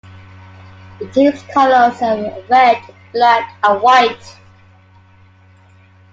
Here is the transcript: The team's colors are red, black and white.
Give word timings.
The 0.97 1.05
team's 1.11 1.43
colors 1.53 2.01
are 2.01 2.41
red, 2.49 2.81
black 3.13 3.53
and 3.61 3.79
white. 3.83 4.35